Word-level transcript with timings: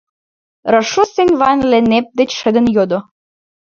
—Рошуссен 0.71 1.29
Ван-Леннеп 1.39 2.05
деч 2.17 2.29
шыдын 2.39 2.65
йодо. 2.75 2.99